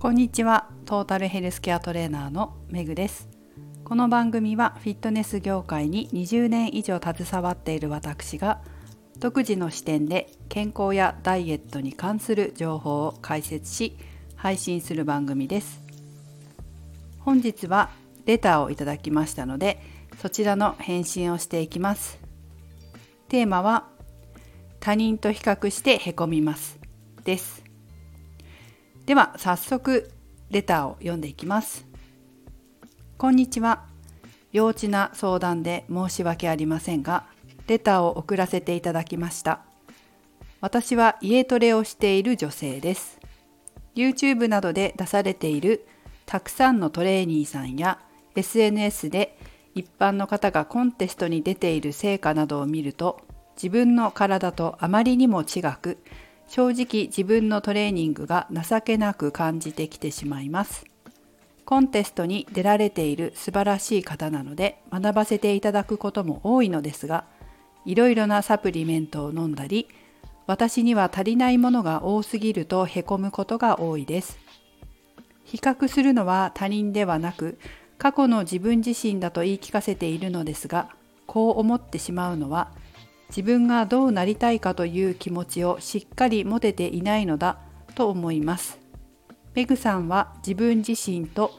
[0.00, 0.70] こんにちは。
[0.84, 3.28] トータルヘルスケアトレーナーのめぐです。
[3.82, 8.60] この番組はフィットネス業界に20年以上携わっている私が
[9.18, 13.96] 独自の視点で健康やダイエットに関する情報を解説し
[14.36, 15.80] 配信する番組です。
[17.18, 17.90] 本日は
[18.24, 19.82] レターをいただきましたので
[20.22, 22.20] そちらの返信をしていきます。
[23.28, 23.88] テーマは
[24.78, 26.78] 他人と比較してへこみます
[27.24, 27.57] です。
[29.08, 30.10] では早速
[30.50, 31.86] レターを読んでいきます。
[33.16, 33.86] こんにちは。
[34.52, 37.24] 幼稚な相談で申し訳ありませんが
[37.68, 39.60] レターを送らせていただきました。
[40.60, 43.18] 私は家トレをしている女性です。
[43.94, 45.88] YouTube などで出されている
[46.26, 47.98] たくさんのトレーニーさんや
[48.36, 49.38] SNS で
[49.74, 53.22] 一般の方がコンテストに出ている成果などを見ると
[53.56, 55.96] 自分の体とあまりにも違く
[56.48, 60.86] 正直自分のトレーニングが情けなく感じてきてしまいます。
[61.66, 67.24] コンテストに出られている素晴らしい方なので学ばせていただくことも多いのですが、
[67.84, 69.88] いろいろなサプリメントを飲んだり、
[70.46, 74.38] 私には足りないものが多すぎるとへこむことが多いです。
[75.44, 77.58] 比較するのは他人ではなく、
[77.98, 80.88] 過去の自分自身だと言い聞かせているのですが、
[81.26, 82.70] こう思ってしまうのは
[83.28, 87.58] 自分がどうなりたいかという気持ちをしっかり持てていないのだ
[87.94, 88.78] と思います。
[89.54, 91.52] メグさんは自分自身と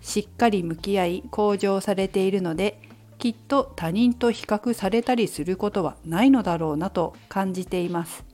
[0.00, 2.80] しっかり向き合い向上されているので
[3.18, 8.24] きっと他人と比較されたりすることはないのだろうなと感じています。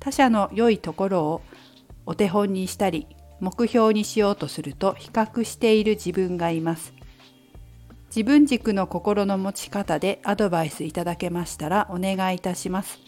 [0.00, 1.42] 他者の良いところを
[2.04, 3.06] お手本にしたり
[3.40, 6.92] 目標にしようとすると比較している自分がいます。
[8.14, 12.98] 自分軸の心の持ち方でアドバイスいただけましたらお願いいたします。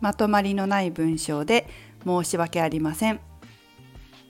[0.00, 1.68] まとまりのない文章で
[2.06, 3.20] 申し訳ありません。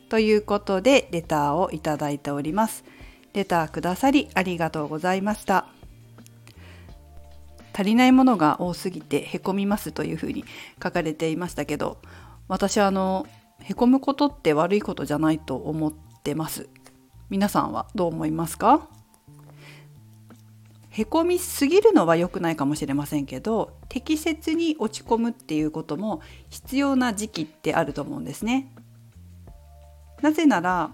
[0.08, 2.82] ということでレターをいただいております。
[3.34, 5.69] レターくださりありがとうございました。
[7.72, 10.44] 足りないものが多すぎてへこみますというふうに
[10.82, 11.98] 書かれていましたけど
[12.48, 13.28] 私はあの
[13.60, 15.92] へこむことって悪いことじゃないと思っ
[16.25, 16.69] てます
[17.28, 18.88] 皆さんはどう思いますか？
[20.97, 28.73] へこみすぎるのは良くないかもしれませんけど適切に落ち込むっていうことも必要な時期ってあると思うんですね。
[30.23, 30.93] なぜなら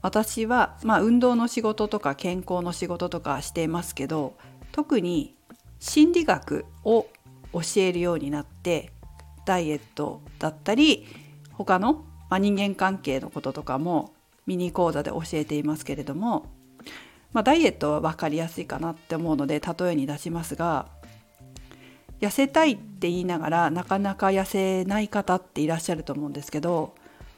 [0.00, 4.34] 私は、まあ、運動の仕事とか健康の仕事とかしていますけど
[4.72, 5.36] 特に
[5.78, 7.06] 心理学を
[7.52, 8.90] 教えるようになって
[9.46, 11.06] ダイエットだったり
[11.52, 14.12] 他の、まあ、人間関係のこととかも
[14.46, 16.46] ミニ講座で教えていますけれども
[17.32, 20.86] まあ、ダイエットは分かりやすいかなって思うので例えに出しますが
[22.20, 26.94] 痩せたいって言いながらなかなか痩せない方っていらっしゃると思うんですけど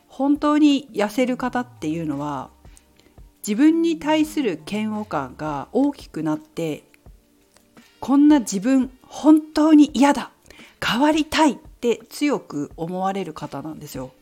[0.09, 2.50] 本当に痩せる方っていうのは
[3.47, 6.84] 自分に対する嫌悪感が大きくなって
[8.00, 10.31] こんな自分本当に嫌だ
[10.84, 14.12] 変わりたいって強く思われる方なんですよ。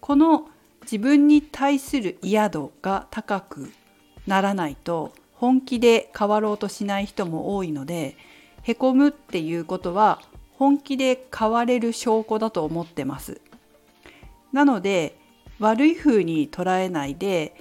[0.00, 0.48] この
[0.82, 3.72] 自分に対する嫌度が高く
[4.26, 8.16] ならないと本気で変わろうとしない人も多いので
[8.62, 10.20] へこむっていうことは
[10.58, 13.40] 本気で変われる証拠だと思ってます。
[14.52, 15.16] なので
[15.58, 17.56] 悪い風に捉えないで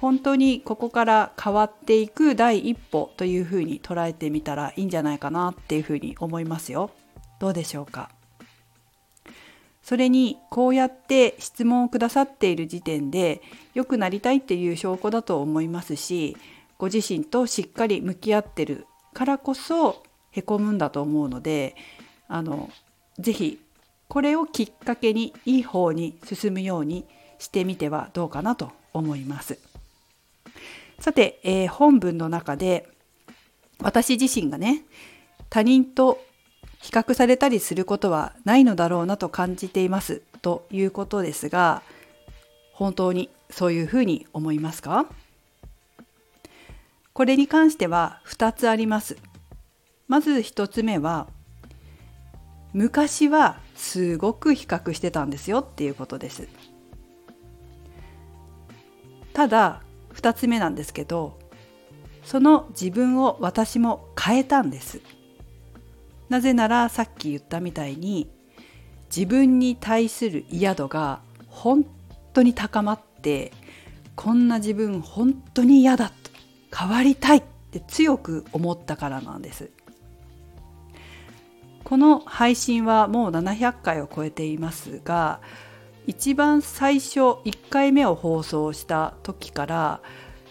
[0.00, 6.90] 本当にここから変わっていく第一歩というふうに捉えてみたらいいんじゃないかなっていうふうに思いますよ。
[7.38, 8.10] どうでしょうか？
[9.86, 13.40] それにこうやって質問をくださっている時点で
[13.72, 16.36] 良くなりたいっていう証拠だと思いますし
[16.76, 20.02] ご自身としっかり向き合ってるからこそ
[20.32, 21.76] へこむんだと思うので
[22.26, 22.68] あの
[23.20, 23.60] ぜひ
[24.08, 27.04] これをきっかけにいい方に進むように
[27.38, 29.56] してみてはどうかなと思います。
[30.98, 32.88] さて、えー、本文の中で
[33.80, 34.82] 私自身がね
[35.48, 36.25] 他人と
[36.86, 41.82] 比較されたりすることはないのだろうなと感じていますということですが
[42.72, 45.06] 本当にそういうふうに思いますか？
[47.12, 49.16] これに関しては2つあります。
[50.06, 51.26] まず1つ目は
[52.72, 56.46] 昔はすごく比較してたんですよっていうことです。
[59.32, 59.82] ただ
[60.14, 61.36] 2つ目なんですけど
[62.22, 65.00] その自分を私も変えたんです。
[66.28, 68.30] なぜならさっき言ったみたいに
[69.14, 71.86] 自分に対する嫌度が本
[72.32, 73.52] 当に高まって
[74.14, 76.12] こんな自分本当に嫌だ
[76.76, 79.70] 変わりたいって強く思ったからなんです。
[81.84, 85.40] この配信はもう700回を超えていますが
[86.08, 90.00] 一番最初1回目を放送した時から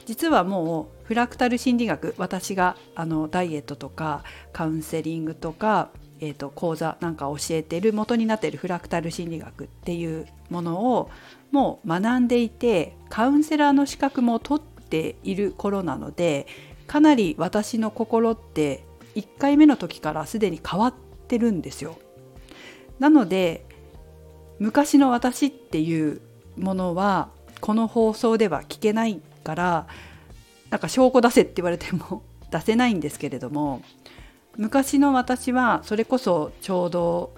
[0.05, 4.23] 実はもうフラクタル心理学私があのダイエットとか
[4.53, 11.09] カウンセリングとか、えーと、講座なんか教えてる元になっているフラクタル心理学っていうものを
[11.51, 16.47] もう学んでいてカウンセラーの資格も取っている頃なので
[16.87, 18.83] かなり私の心って
[19.15, 20.93] 1回目の時からすでに変わっ
[21.27, 21.97] てるんですよ。
[22.99, 23.65] なので
[24.59, 26.21] 昔の私っていう
[26.57, 27.29] ものは
[27.59, 29.87] この放送では聞けないから
[30.69, 33.81] なんか証拠出せって言われても 出せないんですけれども
[34.57, 37.33] 昔の私はそれこそちょうど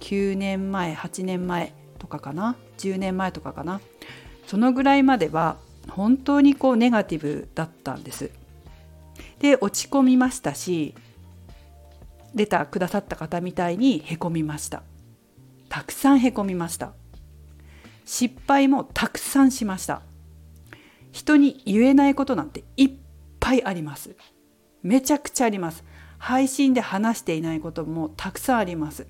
[0.00, 3.80] 9年前8年前とかかな10年前とかかな
[4.46, 5.56] そのぐらいまでは
[5.90, 8.30] 本当にこうネガティブだったんです。
[9.40, 10.94] で落ち込みましたし
[12.34, 14.82] レターくださった方みたいにへこみました。
[15.68, 16.92] たくさんへこみました。
[18.04, 20.02] 失敗もたくさんしました。
[21.18, 22.90] 人に言えないことなんていっ
[23.40, 24.14] ぱいあります。
[24.84, 25.82] めちゃくちゃあります。
[26.16, 29.08] 配信で話していないこともたくさんあります。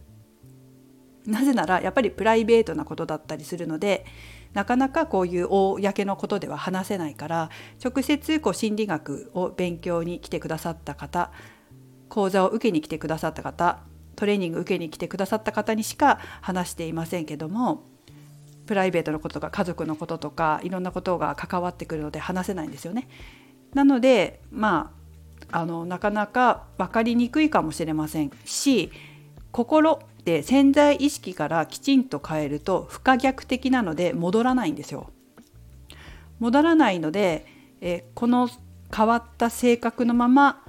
[1.26, 4.06] なぜならやっぱりプライベートなことだったりするので
[4.55, 7.50] なかなかこういう公のことでは話せないから
[7.84, 11.31] 直接こう心理学を勉強に来てくださった方
[12.08, 13.81] 講座を受けに来てくださった方
[14.16, 17.84] トレーニング受けに来てくださった方にしか話していませんけども
[18.68, 23.08] プライベートのこととか家族のこととかいろんなことが関わってくるので話せないんですよね。
[23.72, 24.92] なのでま
[25.50, 28.90] ああのなかなか分かりにくいかもしれませんし
[29.52, 35.10] 心って潜在意識からきちんと変えると不可逆的なので戻らないんですよ。
[36.38, 37.46] 戻らないので
[37.80, 38.50] えこの
[38.94, 40.62] 変わった性格のまま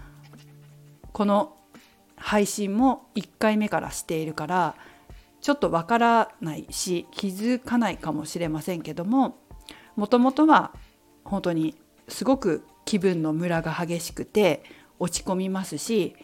[1.11, 1.57] この
[2.15, 4.75] 配信も1回目からしているから
[5.41, 9.37] ちょっとわからないし気づかないかもしれませんけども
[9.95, 10.71] もともとは
[11.23, 11.75] 本当に
[12.07, 14.63] すごく気分のムラが激しくて
[14.99, 16.15] 落ち込みますし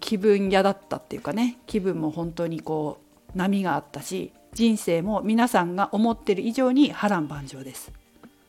[0.00, 3.00] 気分屋だったっていうかね気分も本当にこ
[3.34, 7.92] う波があったし人生も皆さんが思ってる以上に波乱万丈です。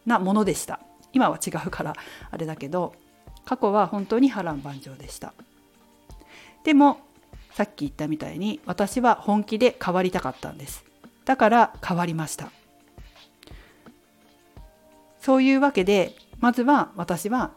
[0.05, 0.79] なものでした。
[1.11, 1.93] 今は違うから
[2.31, 2.93] あれだけど
[3.45, 5.33] 過去は本当に波乱万丈でした。
[6.63, 6.99] でも
[7.59, 10.85] さっき言ったみたいに私は本気で変わりたかったんです。
[11.25, 12.53] だから変わりました。
[15.19, 17.51] そういうわけでまずは私は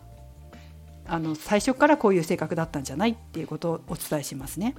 [1.07, 4.75] あの最初からこういう性格だったんじゃないっていうことをお伝えしますね。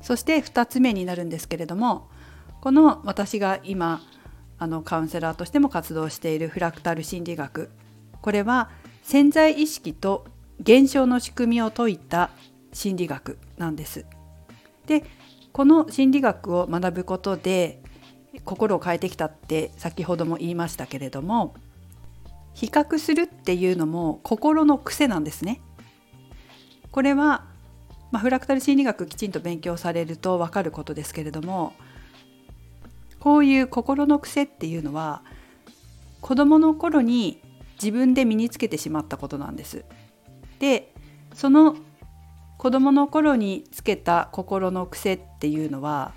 [0.00, 2.08] そして2つ目になるんですけれども
[2.60, 4.02] この私が今
[4.60, 7.70] あのカウンセラーとしても活動しているフラクタル心理学。
[8.20, 8.70] これは
[9.02, 10.26] 潜在意識と
[10.60, 12.30] 現象の仕組みを解いた
[12.72, 14.06] 心理学なんです。
[14.86, 15.04] で
[15.52, 17.82] この心理学を学ぶことで
[18.44, 21.54] 心を変えてきたって先ほども言いましたけれども
[22.54, 25.60] 比較するっていうのも心の癖なんですね。
[26.90, 27.46] これは、
[28.10, 31.72] まあ、フラクタル心理学きちんと勉強されると分かることですけれども
[33.18, 35.22] こういう心の癖っていうのは
[36.20, 37.40] 子どもの頃に
[37.74, 39.84] 自分で身につけてしまったことなんです。
[40.58, 40.92] で
[41.34, 41.76] その
[42.62, 46.12] 子どもの頃につけた心の癖っていうのは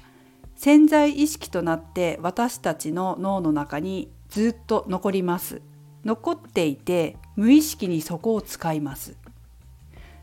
[0.56, 5.64] 潜在意識となって私たちの脳の中にずっと残ります。
[6.04, 9.18] 残っていて無意識にそこを使います。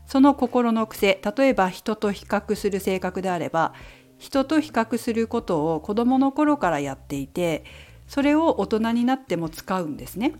[0.05, 3.73] その心の癖例えば人と比較する性格であれば
[4.17, 7.65] 人と比較することを子どもの頃からやっていて
[8.07, 10.35] それを大人になっても使うんですね。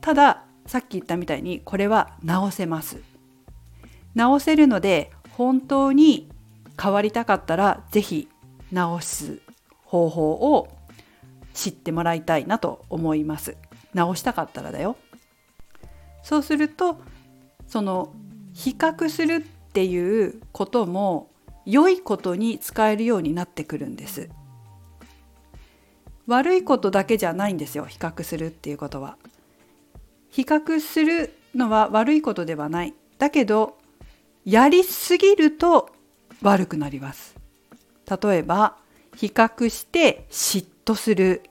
[0.00, 3.17] たださっき言ったみたいにこれは直せます。
[4.14, 6.28] 直せるので本当に
[6.80, 8.28] 変わりたかったら是非
[8.72, 9.40] 直す
[9.84, 10.68] 方法を
[11.54, 13.56] 知ってもらいたいなと思います。
[13.94, 14.96] 直したかったらだよ。
[16.22, 17.00] そうすると
[17.66, 18.12] その
[18.52, 21.30] 比較するっていうことも
[21.64, 24.28] 良いことに使えるようになってくるんです。
[26.26, 29.16] 悪いことだけじゃないんですよ比較するっていうことは。
[30.28, 32.94] 比較するのは悪いことではない。
[33.18, 33.77] だけど
[34.44, 35.90] やりすぎると
[36.42, 37.36] 悪くなります。
[38.22, 38.76] 例えば
[39.16, 41.42] 比較して嫉妬する。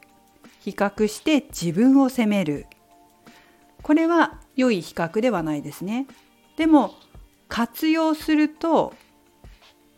[0.61, 2.65] 比較して自分を責める。
[3.83, 6.07] これは良い比較ではないですね。
[6.57, 6.95] でも
[7.47, 8.93] 活用すると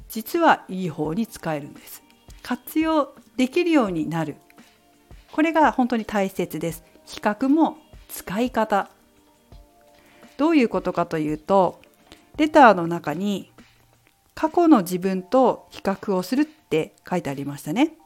[0.10, 2.04] 実はいい方に使えるんです。
[2.44, 4.36] 活用できるようになる。
[5.32, 6.84] これが本当に大切です。
[7.06, 7.78] 比較も
[8.08, 8.90] 使い方。
[10.38, 11.82] どういうことかというと
[12.40, 13.52] レターの中に
[14.34, 17.98] 過去の自分と比較をするって書いてありましたね。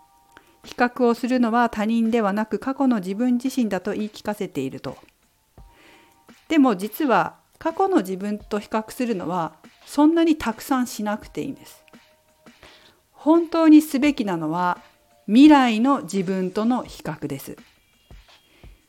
[0.64, 4.98] 比較をするのは他人ではなく過去の自分自身だと言い聞かせていると。
[6.48, 9.54] でも実は過去の自分と比較するのは
[9.86, 11.84] そんなにたくさんしなくていいんです。
[13.12, 14.80] 本当にすべきなのは
[15.28, 17.56] 未来の自分との比較です。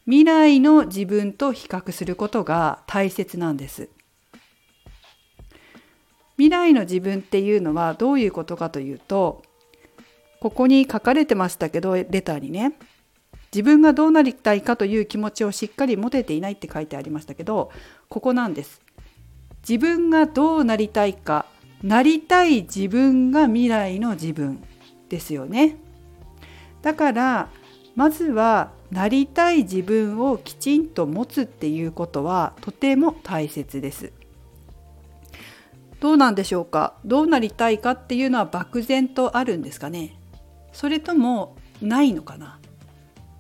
[0.06, 3.90] 未来の自分と比較することが大切なんです。
[6.36, 9.42] 未来の自分っていうのはどういうことかというと
[10.40, 12.74] ここに書かれてましたけどレターにね
[13.52, 17.70] 自分がどうなりたいかという気持ちをしっかり持てていないって書いてありましたけど
[18.08, 18.82] ここなんです。
[19.66, 21.46] 自分がどうなりたいか
[21.82, 24.62] なりたい自分が未来の自分
[25.08, 25.76] ですよね。
[26.82, 27.48] だから
[27.94, 34.12] まずはなりたい自分をきちんと持つっていうことはとても大切です。
[36.04, 36.98] どうなんでしょうか？
[37.06, 40.18] どうなりたいかっていうのは漠然とあるんですかね？
[40.70, 42.60] それともないのかな？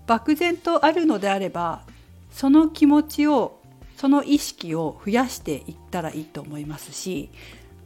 [0.06, 1.82] 漠然とあるのであれば
[2.30, 3.60] その気持ちを
[3.98, 7.28] その意識を増やしていったらいいと思いますし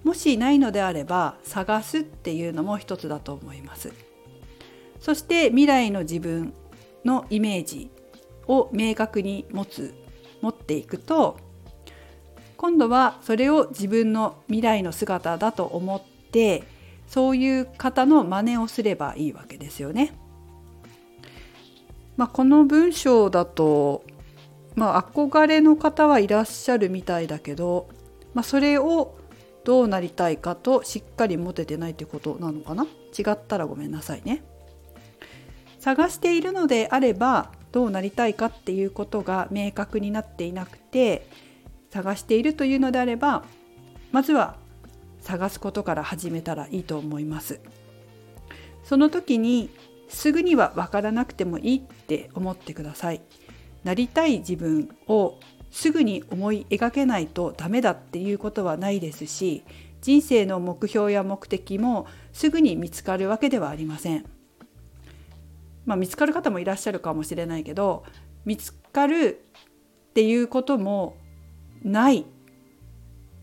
[0.05, 3.93] もしないのであれば探すっていうのも一つだと思います。
[5.01, 6.53] そして未来の自分
[7.05, 7.91] のイメージ
[8.47, 9.93] を明確に持つ
[10.41, 11.37] 持っていくと
[12.59, 16.65] 今度はそれを自分の未来の姿だと思って
[17.07, 20.13] そういう方の真似をすればいいわけですよね。
[22.17, 24.05] まあ、この文章だと、
[24.75, 27.89] まあ、憧れの方はいらっしゃるみたいだけど、
[28.35, 29.17] まあ、それを
[29.65, 32.85] どうなりたいかとしっかり持ててないってことなのかな？
[32.85, 34.43] 違ったらごめんなさいね。
[35.79, 41.29] 探しているのであればどうなりたいかっていうことが明確になっていなくて
[41.91, 43.45] 探しているというのであれば
[44.13, 44.57] まずは
[45.21, 47.61] 探すことから始めたらいいと思います。
[48.85, 49.69] その時に
[50.09, 53.21] すぐには分からなくてもいいって思ってください。
[53.85, 55.39] なりたい自分を
[55.71, 59.65] すぐに思い描けないとダメだっていうことはないですし
[60.01, 64.25] 人生の目標や目的もすぐに見つかるわけではありません。
[65.85, 68.05] まあ、見つかる方もいらっしゃるかもしれないけど
[68.45, 69.43] 見つかる
[70.11, 71.17] っていうことも
[71.83, 72.25] ないっ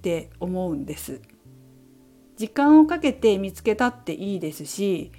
[0.01, 1.21] て思うんです。
[2.37, 5.11] 時間をかけて見つけたっていいですし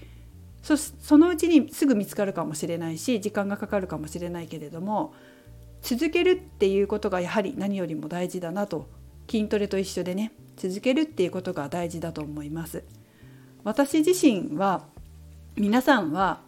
[0.62, 5.14] そそのうちにすぐ見つかるかもしれないし時間がかかるかもしれないけれども
[5.80, 8.88] 続けるっていうことがやはり何よりも大事だなと
[9.30, 12.84] 筋トレと一緒でね続けるっていうことが大事だと思います。
[13.64, 14.84] 私自身は
[15.56, 16.40] 皆さんは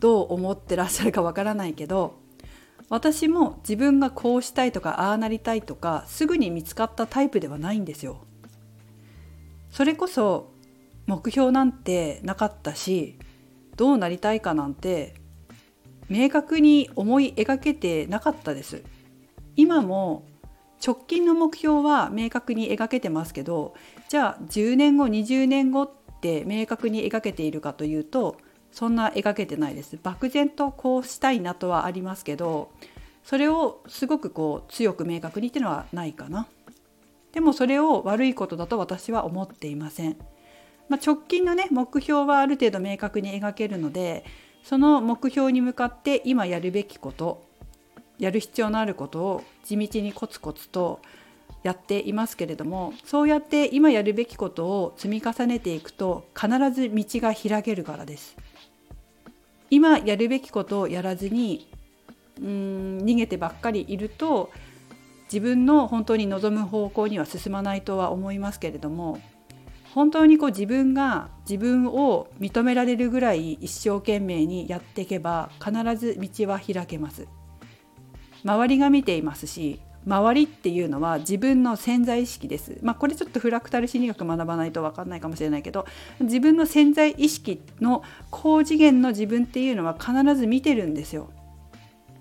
[0.00, 2.14] どう思ってらっしゃるかわからないけど
[2.88, 8.24] 私も自分がこうしたいとかああなりたいとかすぐに見つかったタイプではないんですよ。
[9.70, 10.52] それこそ
[11.06, 13.18] 目標なんてなかったし
[13.76, 15.14] どうなりたいかなんて
[16.08, 18.82] 明確に思い描けてなかったです
[19.56, 20.24] 今も
[20.84, 23.74] 直近の目標は明確に描けてますけど
[24.08, 28.36] じゃあ10年後20年後って明確に描けているかというと
[28.74, 29.96] そんな描けてないです。
[30.02, 32.72] 漠然とこうしたいなとはありますけど
[33.22, 36.48] それをすごくこう強く明確にっていうのはないかな。
[37.30, 40.16] でもそれを悪いことだと私は思っていません。
[40.88, 44.24] まあ、直近のね目標はある程度明確に描けるので
[44.64, 47.46] その目標に向かって今やるべきこと
[48.18, 51.00] やる必要のあることを地道にコツコツと
[51.64, 58.36] やっていますけれどもそうやって今やるべきことを積み重ねていくと必ず道が開けるからです。
[59.70, 61.68] 今やるべきことをやらずに
[62.38, 64.50] うん逃げてばっかりいると
[65.24, 69.20] 自分の本当に望む方向には進まないとは思いますけれども
[69.94, 77.26] 本当にこう自分が自分を認められるぐらい一生懸命にやっていけば必ず道は開けます。
[78.44, 82.78] 周りが見ていますし周りっていうのは自分の潜在意識です。
[82.82, 85.86] まあこれちょっとフラクタル心理学学ばないと分かんないかもしれないけど
[86.20, 91.30] 自分の潜在意識の高次元の自分っていうのは必ず見てるんですよ。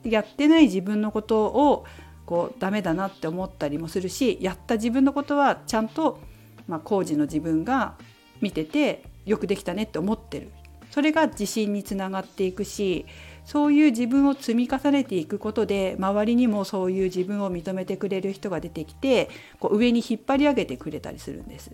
[0.03, 1.85] やってない自分のことを
[2.25, 6.19] こうダメだなって思ったりもするしやった自分のことはちゃんと
[6.67, 7.95] まあ、工事の自分が
[8.41, 10.51] 見ててよくできたねって思ってる
[10.91, 13.05] それが自信につながっていくし
[13.45, 21.71] そういう自分を積み重ねていくことで周りにもそういう自分を認めてくれる人が出てきてこう上に引っ張り上げてくれたりするんです。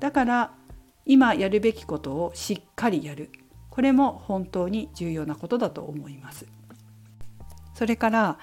[0.00, 0.52] だから
[1.04, 3.30] 今やるべきことをしっかりやる。
[3.70, 6.46] これも本当に重要なことだと思います。
[7.74, 8.38] それから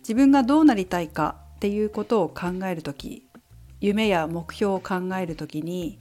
[0.00, 3.26] 自分がどうなりたいかっていうことを考える時
[3.80, 5.98] 夢や目標を考える時に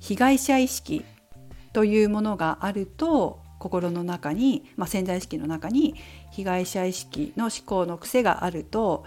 [0.00, 1.04] 被害者意識
[1.72, 5.96] というものがあると心の中に、まあ、潜在意識の中に
[6.30, 9.04] 被害者意識の思考の癖があると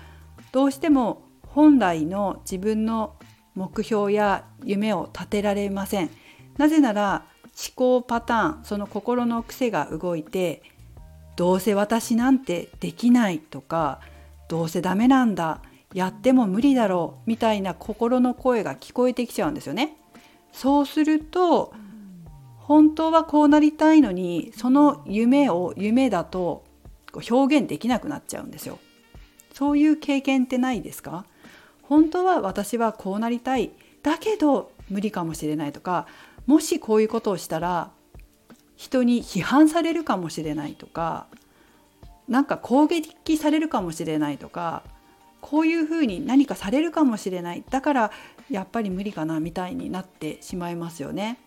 [0.52, 3.16] どうしても本来の自分の
[3.56, 6.10] 目標や夢を立てられません。
[6.58, 10.62] なぜなら思考パターンその心の癖が動いて
[11.38, 14.02] どうせ私なんてできないとか
[14.50, 15.62] どうせダメなんだ
[15.94, 19.96] やっても無理だろうみたいな心の声が聞こえてきちゃうんですよね。
[20.52, 21.74] そうすると
[22.70, 26.64] 本当はこうなりたいのにその夢を夢だと
[27.32, 28.78] 表現できなくなっちゃうんですよ。
[29.54, 31.26] そういう経験ってないですか？
[31.82, 33.72] 本当は私はこうなりたい
[34.04, 36.06] だけど無理かもしれないとか
[36.46, 37.90] もしこういうことをしたら
[38.76, 41.26] 人に批判されるかもしれないとか
[42.28, 44.84] なんか攻撃されるかもしれないとか
[45.42, 48.12] こういうふうに何かされるかもしれないだから
[48.52, 51.40] やっぱり無理かなみたいになってしまいますよね。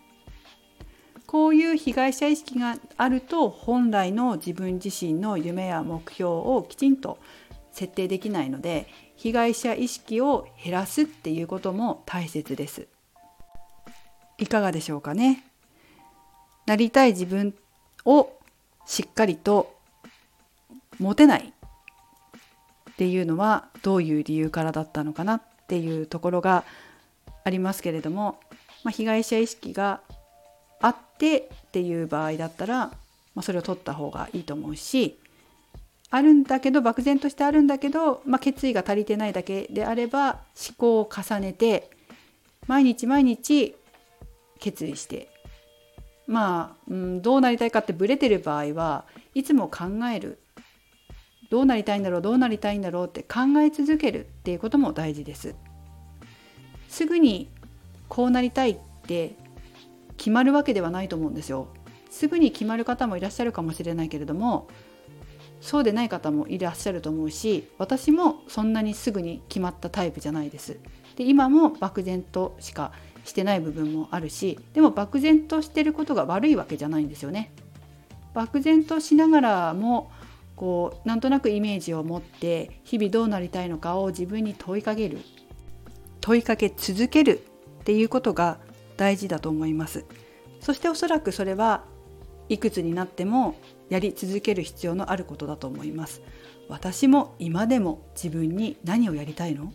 [1.33, 7.17] こういう被害者意識があると本来の自分自身の夢や目標をきちんと
[7.71, 8.85] 設定できないので
[9.15, 12.85] 被害者意識を減らすっていうことも大切です。
[14.37, 15.43] いかがでしょうかね？
[16.67, 17.55] なりたい自分
[18.05, 18.29] を
[18.85, 19.75] しっかりと
[20.99, 21.51] 持てない
[22.91, 26.63] っていうのはどういう理由からだったのかなっていうところが
[27.43, 28.39] ありますけれども、
[28.83, 30.01] まあ、被害者意識が
[31.23, 32.91] ってっていう場合だったら、ま
[33.37, 35.17] あ、それを取った方がいいと思うし
[36.09, 41.89] あるんだけど漠然としてあるんだけど、まあ、決意が足りてないだけであれば思考を重ねて
[42.67, 43.75] 毎日毎日
[44.59, 45.29] 決意して
[46.27, 50.39] まあ、うん、どうなりたいかってブレてる場合はいつも考える
[51.49, 55.53] どうなりたいんだろうどうなりたいんだろうって考え続けるっていうことも大事です。
[56.89, 57.47] すぐに
[58.09, 59.35] こうなりたいって
[60.23, 61.67] 決まるわけではないと思うんですよ。
[62.09, 64.69] すぐに決まる方もいらっしゃるかもしれないけれども
[65.59, 70.79] そうでない方もいらっしゃると思うし私もそんなにすぐに決まったタイプじゃないです。
[71.17, 72.93] で今も漠然としか
[73.25, 77.51] してない部分もあるしでも漠然としてることが悪いわけじゃないんですよね。
[78.33, 80.09] 漠然としながらも
[80.55, 85.19] こうなんとなくイメージを持って日々どうなりたいのかを自分に問いかける
[86.21, 87.43] 問いかけ続ける
[87.81, 88.59] っていうことが
[88.97, 90.05] 大事だと思います。
[90.59, 91.83] そしておそらくそれは
[92.49, 93.55] いくつになっても
[93.89, 96.21] やり続ける必要のあることだと思います。
[96.69, 99.73] 私も今でも自分に何をやりたいの？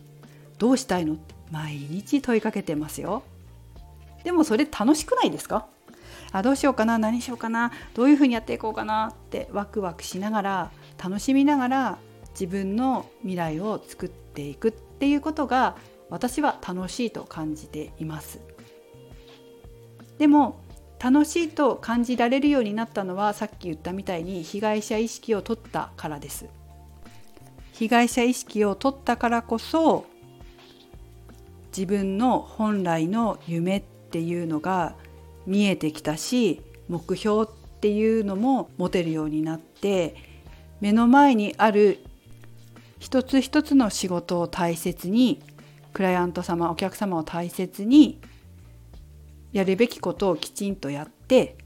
[0.59, 1.17] どうしたいの
[1.51, 3.23] 毎日問いかけてますよ。
[4.25, 5.67] でもそれ楽しくないですか？
[6.33, 6.99] あどうしようかな？
[6.99, 7.73] 何しようかな？
[7.95, 10.71] どういうふうにやっていこうかなってワクワクしながら
[11.03, 11.99] 楽しみながら
[12.33, 15.77] 自分の未来を作っていくっていうことが
[16.11, 18.41] 私は楽しいと感じています。
[20.19, 20.61] でも
[21.01, 26.47] 楽しいと感じられるようになったのはさっき言ったみたいに被害者意識を取ったからです。
[27.73, 30.05] 被害者意識を取ったからこそ
[31.69, 34.97] 自分の本来の夢っていうのが
[35.47, 37.47] 見えてきたし目標っ
[37.81, 40.17] ていうのも持てるようになって
[40.81, 41.99] 目の前にある
[42.99, 45.41] 一つ一つの仕事を大切に
[45.93, 48.21] クライアント様お客様を大切に
[49.53, 51.57] やるべきことをきちんとやって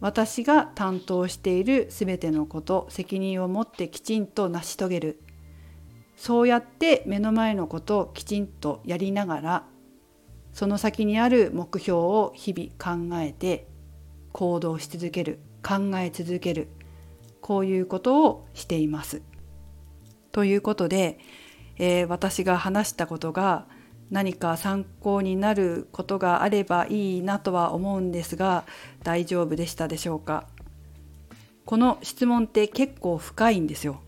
[0.00, 5.20] 私が担当している全てのこと責任を持ってきちんと成し遂げる
[6.16, 9.64] そうやって目の前のことをきちんとやりながら
[10.52, 13.66] その先にある目標を日々考えて
[14.32, 16.68] 行動し続ける考え続ける
[17.40, 19.22] こういうことをしています。
[20.30, 21.18] ということで、
[21.76, 23.66] えー、私が話したことが
[24.12, 28.64] 何か参考になることがあればいいなとは思うんですが
[29.02, 30.46] 大丈夫でしたでしょうか？
[31.64, 34.00] この質問って結構深いんですよ。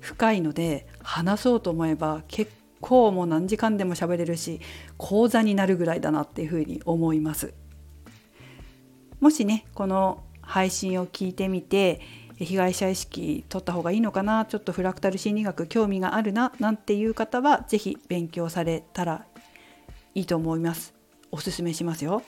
[0.00, 4.60] 深いので話そうと思えば結構もう何時間でも喋れるし
[4.96, 7.52] 講座になるぐらいだなっていうふうに思います。
[9.18, 12.00] もしねこの配信を聞いてみて
[12.36, 19.26] 被害者意識取った方がいいのかなちょっとフラクタル心理学興味があるななんていう方は是非勉強されたら
[20.14, 20.94] いいと思います。
[21.30, 22.22] おすすめしますよ。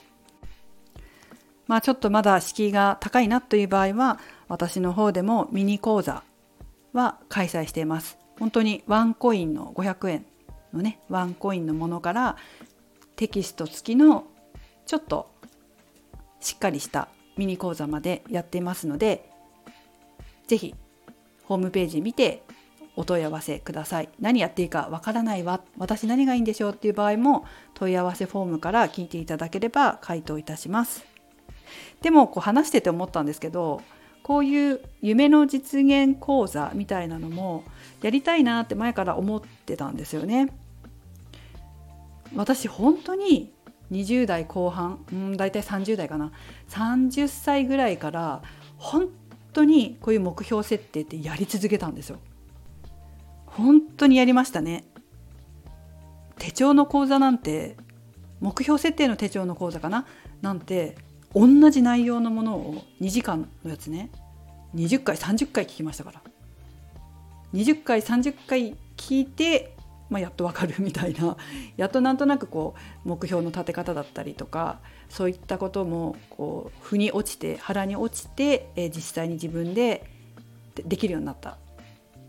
[1.67, 6.23] まあちょっとまだ敷居が高いなという場合は私の方でもミニ講座
[6.93, 8.19] は開催しています。
[8.39, 10.27] 本当にワンコインの500円
[10.73, 12.37] のねワンコインのものから
[13.17, 14.25] テキスト付きの
[14.87, 15.31] ちょっと
[16.41, 19.31] しっかりしたミニ講座までやっていますので
[20.47, 20.75] 是非
[21.45, 22.43] ホームページ見て
[22.97, 31.07] お問い合わせください何やっていいかわからないわ私何がいいんでしょうっていう場合も問い合わせフォームから聞いていただければ回答いたします
[32.03, 33.83] でもこう話してて思ったんですけど
[34.23, 37.65] こういう夢の実現講座みたいなのも
[38.03, 40.53] やりたいなって前から思ってたんですよね。
[42.37, 43.53] 私本当に
[43.91, 46.31] 20代後半うん大体30代かな
[46.69, 48.43] 30歳ぐらいから
[48.77, 49.09] 本
[49.53, 52.19] 当にこういう目標設定ってやり続けたんですよ。
[53.61, 54.85] 本当にやりましたね。
[56.39, 57.77] 手帳の講座なんて
[58.41, 60.07] 目標設定の手帳の講座かな？
[60.41, 60.97] なんて
[61.35, 64.11] 同じ内容のものを2時間のやつね。
[64.75, 66.23] 20回30回聞きましたから。
[67.53, 69.77] 20回30回聞いて、
[70.09, 71.37] まあ、やっとわかるみたいな。
[71.77, 80.07] やっとなんとなくこう目標の立て方だったりとかそういったこともこう腑に落ちて腹に落ちて、え、実際に自分で
[80.75, 81.59] できるようになった。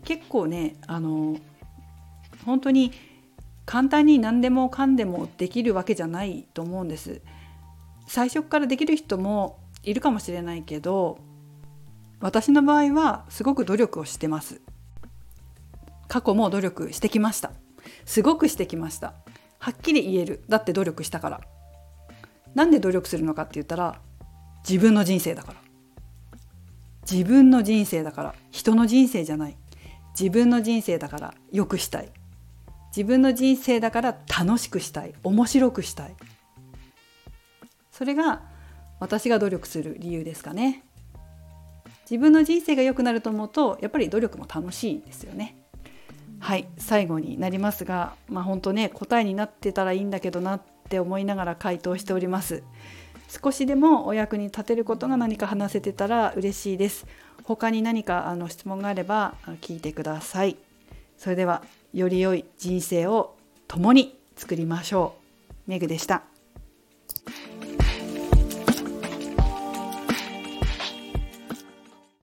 [0.04, 1.36] 結構ねあの
[2.44, 2.92] 本当に
[3.64, 7.20] 簡単に何でもかんでもできるわけじゃないと思うんです。
[8.06, 11.18] 最初からできる人もいるかもしれないけど
[12.20, 14.60] 私の場合はすごく努力をしてます。
[16.08, 17.52] 過去も努力してきました。
[18.04, 19.14] すごくしてきました。
[19.58, 20.44] はっきり言える。
[20.48, 21.40] だって努力したから。
[22.54, 23.98] なんで努力するのかって言ったら
[24.68, 25.58] 自分の人生だから。
[27.10, 28.34] 自分の人生だから。
[28.50, 29.56] 人の人生じゃない。
[30.18, 32.08] 自分の人生だから良くしたい。
[32.94, 35.14] 自分の人生だから楽しくしたい。
[35.24, 36.14] 面白くしたい。
[37.90, 38.42] それが
[39.00, 40.84] 私が努力する理由ですかね。
[42.10, 45.56] 自分の人生が良くなると思うとやっぱり努力も楽しいですよね。
[46.40, 52.62] はい最後になりますがまあ本当ね答えになってたらいいんだけどなって思いながら回答しております。
[53.28, 57.06] 少しでもお役に立てることが何か話せてたら嬉しいです。
[57.44, 60.56] 他に何かあの質問があれば聞いてください。
[61.18, 63.36] それではより良い人生を
[63.68, 65.14] 共に作りましょ
[65.66, 65.70] う。
[65.70, 66.31] メグでした。